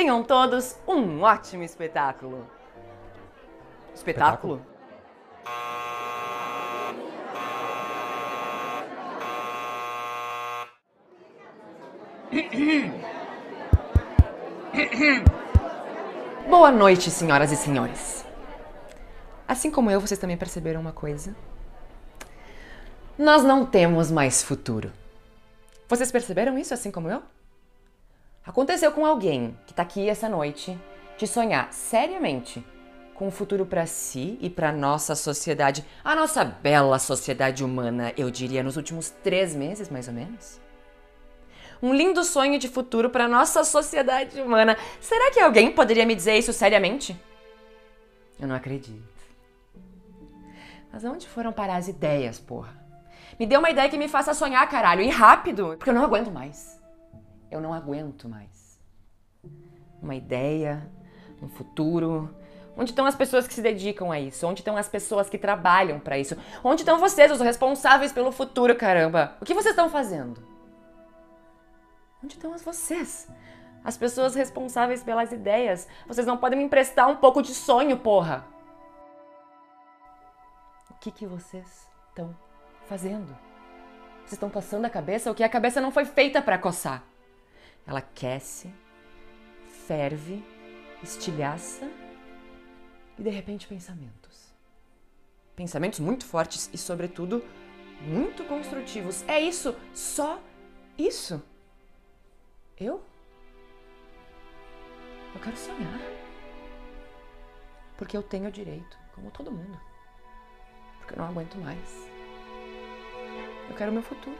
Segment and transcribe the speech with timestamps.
[0.00, 2.46] Tenham todos um ótimo espetáculo.
[3.94, 4.64] Espetáculo?
[16.48, 18.24] Boa noite, senhoras e senhores.
[19.46, 21.36] Assim como eu, vocês também perceberam uma coisa?
[23.18, 24.90] Nós não temos mais futuro.
[25.86, 27.22] Vocês perceberam isso assim como eu?
[28.50, 30.76] Aconteceu com alguém que tá aqui essa noite
[31.16, 32.66] de sonhar seriamente
[33.14, 38.28] com um futuro para si e para nossa sociedade, a nossa bela sociedade humana, eu
[38.28, 40.60] diria, nos últimos três meses, mais ou menos?
[41.80, 44.76] Um lindo sonho de futuro para nossa sociedade humana.
[45.00, 47.16] Será que alguém poderia me dizer isso seriamente?
[48.40, 49.00] Eu não acredito.
[50.92, 52.76] Mas onde foram parar as ideias, porra?
[53.38, 56.32] Me dê uma ideia que me faça sonhar, caralho, e rápido, porque eu não aguento
[56.32, 56.79] mais.
[57.50, 58.80] Eu não aguento mais.
[60.00, 60.88] Uma ideia,
[61.42, 62.34] um futuro.
[62.76, 64.46] Onde estão as pessoas que se dedicam a isso?
[64.46, 66.36] Onde estão as pessoas que trabalham para isso?
[66.62, 69.36] Onde estão vocês, os responsáveis pelo futuro, caramba?
[69.40, 70.42] O que vocês estão fazendo?
[72.22, 73.28] Onde estão as vocês?
[73.82, 75.88] As pessoas responsáveis pelas ideias.
[76.06, 78.46] Vocês não podem me emprestar um pouco de sonho, porra.
[80.90, 82.36] O que que vocês estão
[82.86, 83.36] fazendo?
[84.20, 85.30] Vocês estão coçando a cabeça?
[85.30, 87.02] O que a cabeça não foi feita para coçar.
[87.86, 88.72] Ela aquece,
[89.86, 90.44] ferve,
[91.02, 91.90] estilhaça
[93.18, 94.52] e de repente pensamentos.
[95.56, 97.44] Pensamentos muito fortes e, sobretudo,
[98.00, 99.22] muito construtivos.
[99.28, 100.40] É isso, só
[100.96, 101.42] isso.
[102.78, 103.02] Eu?
[105.34, 106.00] Eu quero sonhar.
[107.96, 109.78] Porque eu tenho direito, como todo mundo.
[110.98, 112.08] Porque eu não aguento mais.
[113.68, 114.38] Eu quero o meu futuro.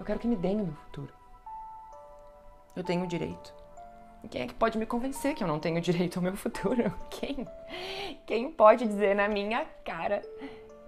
[0.00, 1.21] Eu quero que me deem o meu futuro.
[2.74, 3.54] Eu tenho direito.
[4.30, 6.92] Quem é que pode me convencer que eu não tenho direito ao meu futuro?
[7.10, 7.46] Quem?
[8.24, 10.22] Quem pode dizer na minha cara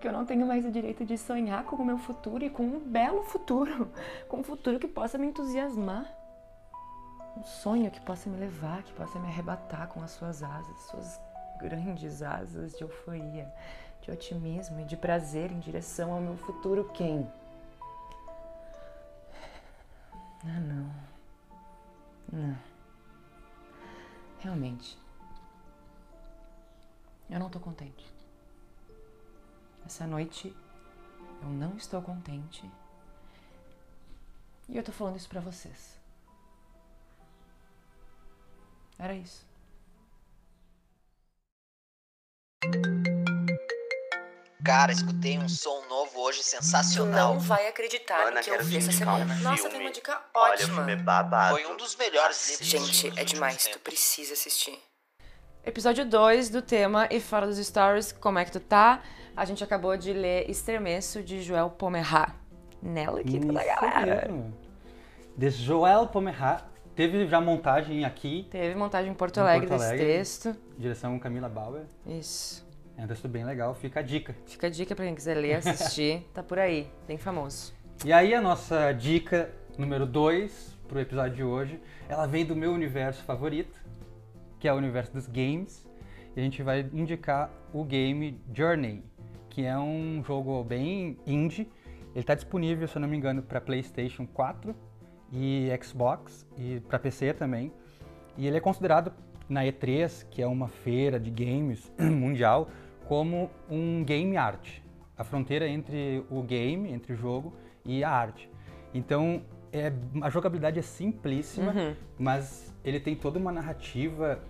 [0.01, 2.63] que eu não tenho mais o direito de sonhar com o meu futuro e com
[2.63, 3.91] um belo futuro?
[4.29, 6.07] Com um futuro que possa me entusiasmar.
[7.37, 11.21] Um sonho que possa me levar, que possa me arrebatar com as suas asas, suas
[11.59, 13.53] grandes asas de euforia,
[14.01, 16.89] de otimismo e de prazer em direção ao meu futuro.
[16.95, 17.27] Quem?
[20.47, 21.14] Ah, não.
[22.35, 22.59] Não.
[24.41, 24.99] Realmente.
[27.31, 28.13] Eu não tô contente.
[29.87, 30.55] Essa noite
[31.41, 32.69] eu não estou contente.
[34.69, 35.97] E eu tô falando isso pra vocês.
[38.99, 39.47] Era isso.
[44.65, 47.39] Cara, escutei um som novo hoje sensacional.
[47.39, 49.71] vai acreditar Ana, quero te indicar um Nossa, filme.
[49.71, 50.75] tem uma dica Olha, o ótima.
[50.77, 51.55] filme é babado.
[51.55, 53.67] Foi um dos melhores livros Gente, é demais.
[53.67, 54.79] Tu precisa assistir.
[55.67, 59.03] Episódio 2 do tema E Fora dos Stories, como é que tu tá?
[59.37, 62.35] A gente acabou de ler Estremeço de Joel Pomerá.
[62.83, 64.29] Nela aqui toda a galera.
[64.33, 64.57] mesmo.
[65.37, 66.67] De Joel Pomerá.
[66.95, 70.07] Teve já montagem aqui, Teve montagem em Porto Em Alegre Porto desse Alegre.
[70.07, 70.57] texto.
[70.79, 71.87] direção Camila Bauer.
[72.07, 72.65] Isso.
[72.97, 74.35] É um texto bem legal, fica a dica.
[74.47, 76.27] Fica a dica pra quem quiser ler, assistir.
[76.33, 77.75] tá por aí, bem famoso.
[78.05, 82.73] E aí a nossa dica número 2 pro episódio de hoje, ela vem do meu
[82.73, 83.83] universo favorito,
[84.61, 85.85] que é o universo dos games.
[86.37, 89.03] E a gente vai indicar o game Journey,
[89.51, 91.69] que é um jogo bem indie.
[92.13, 94.75] Ele está disponível, se eu não me engano, para PlayStation 4
[95.33, 97.73] e Xbox e para PC também.
[98.37, 99.13] E ele é considerado
[99.49, 102.69] na E3, que é uma feira de games mundial,
[103.07, 104.79] como um game art.
[105.17, 107.55] A fronteira entre o game, entre o jogo
[107.85, 108.51] e a arte.
[108.93, 109.43] Então,
[109.73, 109.93] é,
[110.23, 111.95] a jogabilidade é simplíssima, Uhum.
[112.19, 114.41] mas ele tem toda uma narrativa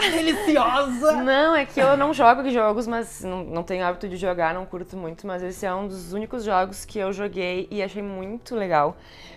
[0.00, 1.12] deliciosa.
[1.22, 4.66] Não, é que eu não jogo jogos, mas não, não tenho hábito de jogar, não
[4.66, 8.54] curto muito, mas esse é um dos únicos jogos que eu joguei e achei muito
[8.54, 8.96] legal,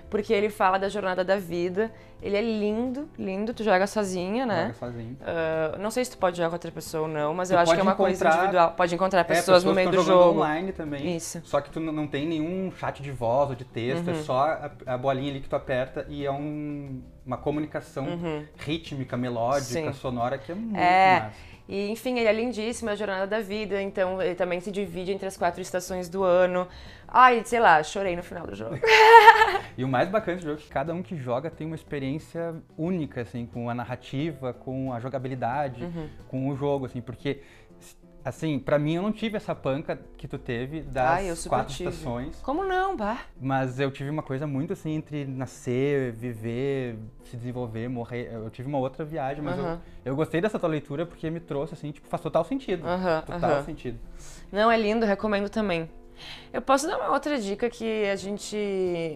[0.10, 3.54] porque ele fala da jornada da vida Ele é lindo, lindo.
[3.54, 4.74] Tu joga sozinha, né?
[4.78, 5.18] Joga sozinho.
[5.22, 7.60] Ah, não sei se tu pode jogar com outra pessoa ou não, mas Tu eu
[7.60, 8.72] acho que é uma coisa individual.
[8.72, 10.32] Pode encontrar É, pessoas no meio do jogo.
[10.40, 11.16] online também.
[11.16, 11.42] Isso.
[11.46, 14.14] Só que tu não tem nenhum chat de voz ou de texto, Uhum.
[14.20, 14.42] é só
[14.86, 18.06] a, a bolinha ali que tu aperta e é um- uma comunicação
[18.58, 19.94] rítmica, melódica, Uhum.
[19.94, 20.00] Sim.
[20.00, 21.20] sonora que é muito É.
[21.22, 21.50] massa.
[21.72, 25.12] E, enfim, ele é lindíssimo, é a jornada da vida, então ele também se divide
[25.12, 26.68] entre as quatro estações do ano.
[27.08, 28.76] Ai, sei lá, chorei no final do jogo.
[29.78, 32.56] E o mais bacana desse jogo é que cada um que joga tem uma experiência
[32.78, 36.10] única, assim, com a narrativa, com a jogabilidade, Uhum.
[36.28, 37.42] com o jogo, assim, porque,
[38.26, 41.90] assim, pra mim eu não tive essa panca que tu teve das Ai, quatro tive.
[41.90, 43.20] estações, Como não, bah?
[43.40, 48.30] mas eu tive uma coisa muito, assim, entre nascer, viver, se desenvolver, morrer.
[48.34, 51.74] Eu tive uma outra viagem, mas eu, eu gostei dessa tua leitura porque me trouxe,
[51.74, 52.86] assim, tipo, faz total sentido.
[52.86, 53.98] Aham, total sentido.
[54.52, 55.90] Não, é lindo, recomendo também.
[56.54, 58.56] Eu posso dar uma outra dica que a gente.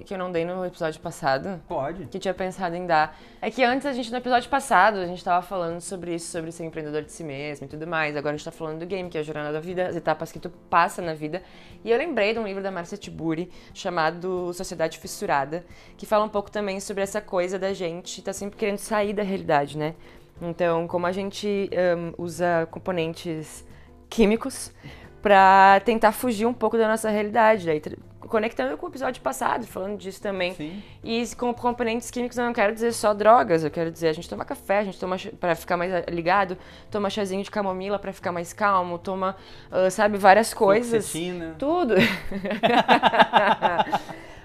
[0.05, 1.61] que eu não dei no episódio passado?
[1.67, 2.05] Pode.
[2.05, 3.17] que tinha pensado em dar.
[3.41, 6.51] É que antes a gente, no episódio passado, a gente tava falando sobre isso, sobre
[6.51, 8.15] ser empreendedor de si mesmo e tudo mais.
[8.15, 10.31] Agora a gente tá falando do game, que é a jornada da vida, as etapas
[10.31, 11.44] que tu passa na vida.
[11.83, 15.65] E eu lembrei de um livro da Marcia Tiburi, chamado Sociedade Fissurada,
[15.97, 19.23] que fala um pouco também sobre essa coisa da gente tá sempre querendo sair da
[19.23, 19.95] realidade, né?
[20.41, 23.65] Então, como a gente ahn, usa componentes
[24.09, 24.71] químicos
[25.24, 27.66] pra tentar fugir um pouco da nossa realidade.
[27.66, 27.81] Daí,
[28.28, 30.54] conectando com o episódio passado, falando disso também.
[30.54, 30.84] Sim.
[31.02, 34.28] E com componentes químicos eu não quero dizer só drogas, eu quero dizer a gente
[34.30, 36.58] toma café, a gente toma pra ficar mais ligado,
[36.92, 39.38] toma chazinho de camomila pra ficar mais calmo, toma,
[39.72, 41.10] ah, sabe, várias coisas.
[41.10, 41.56] Fluoxetina.
[41.58, 41.96] Tudo.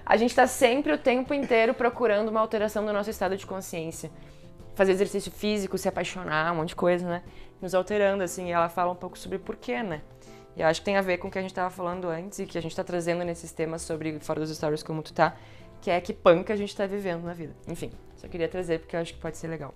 [0.05, 4.09] a gente tá sempre o tempo inteiro procurando uma alteração do nosso estado de consciência.
[4.75, 7.21] Fazer exercício físico, se apaixonar, um monte de coisa, né?
[7.61, 9.99] Nos alterando, assim, e ela fala um pouco sobre porquê, né?
[10.55, 12.39] E eu acho que tem a ver com o que a gente tava falando antes
[12.39, 15.35] e que a gente tá trazendo nesses temas sobre fora dos stories como tu tá,
[15.81, 17.53] que é que punk a gente tá vivendo na vida.
[17.67, 19.73] Enfim, só queria trazer porque eu acho que pode ser legal.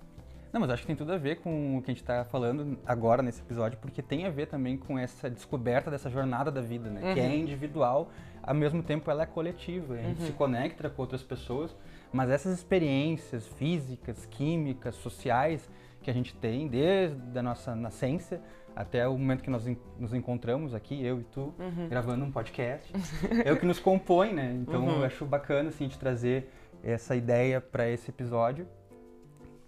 [0.52, 2.78] Não, mas acho que tem tudo a ver com o que a gente está falando
[2.86, 6.88] agora nesse episódio, porque tem a ver também com essa descoberta dessa jornada da vida,
[6.88, 7.12] né?
[7.12, 8.08] Que é individual,
[8.40, 9.94] ao mesmo tempo ela é coletiva.
[9.94, 11.74] A gente se conecta com outras pessoas,
[12.12, 15.68] mas essas experiências físicas, químicas, sociais
[16.04, 18.40] que a gente tem desde a nossa nascença
[18.76, 19.66] até o momento que nós
[19.98, 21.54] nos encontramos aqui, eu e tu,
[21.88, 22.92] gravando um podcast,
[23.44, 24.52] é o que nos compõe, né?
[24.52, 26.50] Então eu acho bacana assim, de trazer
[26.82, 28.68] essa ideia para esse episódio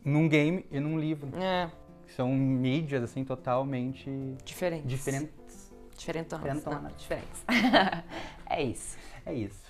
[0.04, 1.30] num game e num livro.
[1.40, 1.70] É,
[2.08, 4.10] São mídias, assim, totalmente
[4.44, 4.86] diferente.
[4.86, 5.72] diferentes.
[5.96, 6.44] Diferentonas.
[6.44, 6.82] Diferentonas.
[6.82, 7.44] Não, diferentes.
[8.50, 8.98] é isso.
[9.24, 9.66] É isso.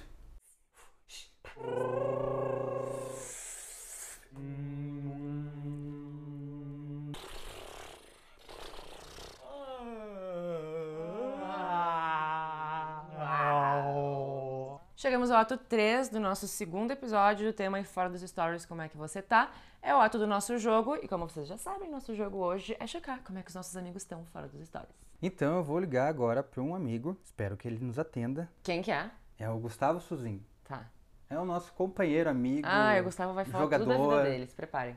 [15.37, 18.97] Ato 3 do nosso segundo episódio do tema e fora dos stories, como é que
[18.97, 19.51] você tá?
[19.83, 22.87] É o ato do nosso jogo e como vocês já sabem, nosso jogo hoje é
[22.87, 24.97] checar como é que os nossos amigos estão fora dos stories.
[25.23, 28.51] Então eu vou ligar agora para um amigo, espero que ele nos atenda.
[28.63, 29.11] Quem que é?
[29.39, 30.45] É o Gustavo Suzin.
[30.65, 30.91] Tá.
[31.29, 32.67] É o nosso companheiro, amigo.
[32.67, 34.19] Ah, o Gustavo vai falar tudo da jogador.
[34.19, 34.97] vida dele, se preparem.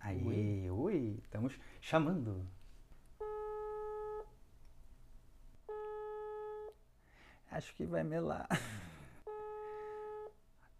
[0.00, 2.46] Aí, ui, estamos chamando.
[7.50, 8.46] Acho que vai melar.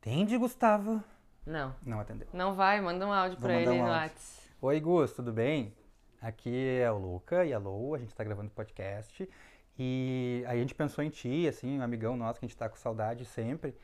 [0.06, 1.02] Atende, Gustavo.
[1.44, 2.28] Não, Não atendeu.
[2.32, 3.92] não vai, manda um áudio Vou pra ele um no áudio.
[4.02, 4.48] Whats.
[4.62, 5.74] Oi, Gus, tudo bem?
[6.22, 9.28] Aqui é o Luca e a Lou, a gente tá gravando podcast.
[9.76, 12.68] E aí a gente pensou em ti, assim, um amigão nosso que a gente tá
[12.68, 13.74] com saudade sempre.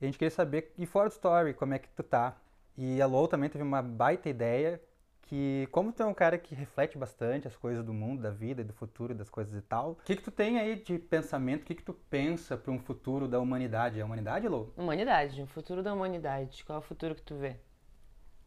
[0.00, 2.36] E a gente queria saber, e fora do story, como é que tu tá?
[2.76, 4.80] E a Lou também teve uma baita ideia
[5.28, 8.62] que, como tu é um cara que reflete bastante as coisas do mundo, da vida
[8.62, 11.62] e do futuro, das coisas e tal, o que que tu tem aí de pensamento,
[11.62, 13.98] o que que tu pensa para um futuro da humanidade?
[13.98, 14.72] É a humanidade, Lou?
[14.74, 16.64] Humanidade, o futuro da humanidade.
[16.64, 17.56] Qual é o futuro que tu vê?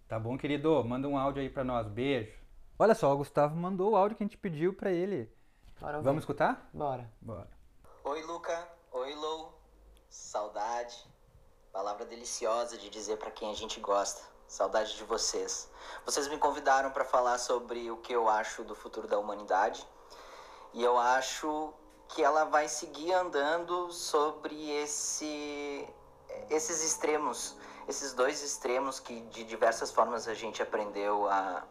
[0.07, 0.83] Tá bom, querido?
[0.83, 1.87] Manda um áudio aí pra nós.
[1.87, 2.35] Beijo.
[2.79, 5.31] Olha só, o Gustavo mandou o áudio que a gente pediu pra ele.
[5.79, 6.05] Bora ouvir.
[6.05, 6.67] Vamos escutar?
[6.73, 7.07] Bora.
[7.21, 7.49] Bora.
[8.03, 8.67] Oi, Luca.
[8.91, 9.53] Oi, Lou.
[10.09, 10.97] Saudade.
[11.71, 14.21] Palavra deliciosa de dizer pra quem a gente gosta.
[14.45, 15.69] Saudade de vocês.
[16.05, 19.87] Vocês me convidaram pra falar sobre o que eu acho do futuro da humanidade.
[20.73, 21.73] E eu acho
[22.09, 25.87] que ela vai seguir andando sobre esse
[26.49, 27.55] esses extremos,
[27.87, 31.65] esses dois extremos que de diversas formas a gente aprendeu a,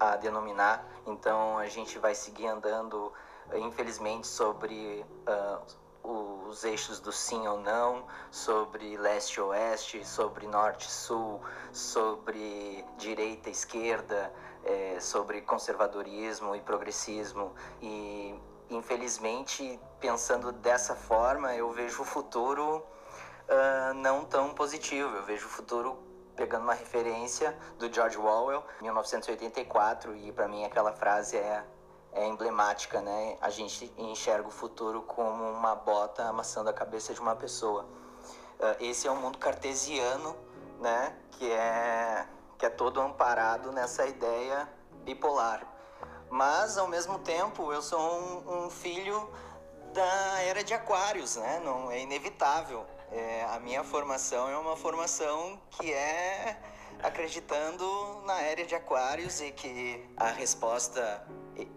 [0.00, 0.84] a denominar.
[1.06, 3.12] Então a gente vai seguir andando,
[3.54, 5.60] infelizmente, sobre ah,
[6.04, 11.40] os eixos do sim ou não, sobre leste oeste, sobre norte sul,
[11.72, 14.32] sobre direita esquerda,
[14.64, 17.54] eh, sobre conservadorismo e progressismo.
[17.80, 18.38] E
[18.70, 22.84] infelizmente, pensando dessa forma, eu vejo o futuro
[23.48, 25.16] ah, não tão positivo.
[25.16, 25.98] Eu vejo o futuro
[26.36, 31.64] pegando uma referência do George Orwell, 1984, e para mim aquela frase é,
[32.14, 33.36] é emblemática, né?
[33.40, 37.84] A gente enxerga o futuro como uma bota amassando a cabeça de uma pessoa.
[38.58, 40.36] Uh, esse é um mundo cartesiano,
[40.80, 41.16] né?
[41.32, 44.68] Que é, que é todo amparado nessa ideia
[45.04, 45.66] bipolar.
[46.30, 49.28] Mas, ao mesmo tempo, eu sou um, um filho
[49.92, 51.60] da era de Aquários, né?
[51.64, 52.86] Não é inevitável.
[53.10, 56.60] É, a minha formação é uma formação que é
[57.02, 61.24] acreditando na era de Aquários e que a resposta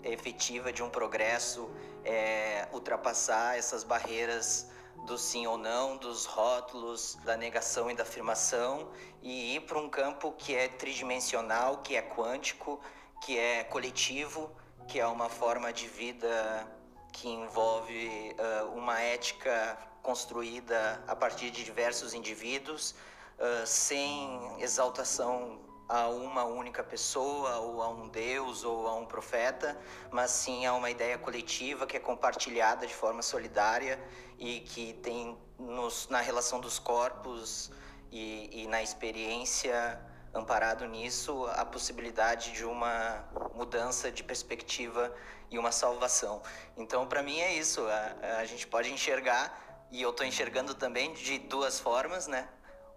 [0.03, 1.69] efetiva de um progresso
[2.03, 4.69] é ultrapassar essas barreiras
[5.05, 8.89] do sim ou não, dos rótulos, da negação e da afirmação
[9.22, 12.79] e ir para um campo que é tridimensional, que é quântico,
[13.22, 14.51] que é coletivo,
[14.88, 16.67] que é uma forma de vida
[17.12, 26.08] que envolve uh, uma ética construída a partir de diversos indivíduos, uh, sem exaltação a
[26.10, 29.79] uma única pessoa, ou a um Deus, ou a um profeta,
[30.12, 34.00] mas sim a uma ideia coletiva que é compartilhada de forma solidária
[34.38, 37.72] e que tem nos, na relação dos corpos
[38.12, 40.00] e, e na experiência
[40.34, 43.25] amparado nisso a possibilidade de uma
[43.56, 45.13] mudança de perspectiva
[45.50, 46.41] e uma salvação.
[46.75, 47.82] Então, para mim é isso.
[47.88, 52.48] A, a, gente pode enxergar e eu estou enxergando também de duas formas, né?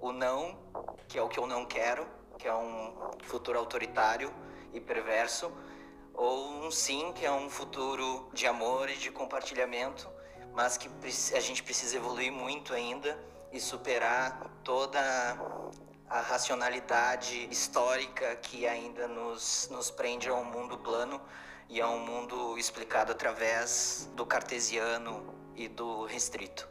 [0.01, 0.59] O não,
[1.09, 2.07] que é o que eu não quero,
[2.41, 4.33] que é um futuro autoritário
[4.73, 5.53] e perverso,
[6.15, 10.09] ou um sim, que é um futuro de amor e de compartilhamento,
[10.55, 10.89] mas que
[11.35, 13.19] a gente precisa evoluir muito ainda
[13.53, 15.01] e superar toda
[16.09, 21.21] a racionalidade histórica que ainda nos, nos prende a um mundo plano
[21.69, 26.69] e a um mundo explicado através do cartesiano e do restrito.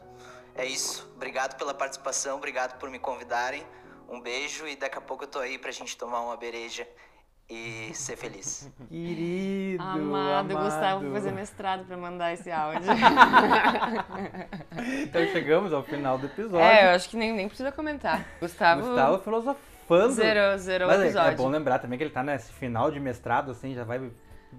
[0.54, 1.10] É isso.
[1.14, 3.64] Obrigado pela participação, obrigado por me convidarem.
[4.10, 6.84] Um beijo e daqui a pouco eu tô aí pra gente tomar uma bereja
[7.48, 8.68] e ser feliz.
[8.88, 9.80] Querido!
[9.80, 10.64] Amado, amado.
[10.64, 12.90] Gustavo vou fazer mestrado para mandar esse áudio.
[15.02, 16.58] então chegamos ao final do episódio.
[16.58, 18.26] É, eu acho que nem, nem precisa comentar.
[18.40, 18.82] Gustavo.
[18.82, 20.12] Gustavo filosofando.
[20.12, 21.30] Zerou, zerou o episódio.
[21.30, 24.10] É, é bom lembrar também que ele tá nesse final de mestrado, assim, já vai.